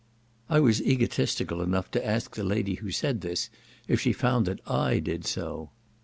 [0.49, 3.51] I was egotistical enough to ask the lady who said this,
[3.87, 5.69] if she found that I did so.